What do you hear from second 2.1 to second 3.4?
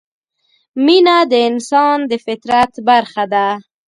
فطرت برخه